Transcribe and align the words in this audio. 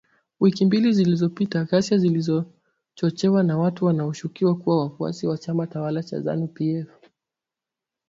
Wiki 0.39 0.65
mbili 0.65 0.93
zilizopita, 0.93 1.63
ghasia 1.63 1.97
zilizochochewa 1.97 3.43
na 3.43 3.57
watu 3.57 3.85
wanaoshukiwa 3.85 4.55
kuwa 4.57 4.81
wafuasi 4.83 5.27
wa 5.27 5.37
chama 5.37 5.67
tawala 5.67 6.03
cha 6.03 6.21
ZANU 6.21 6.47
PF 6.47 7.09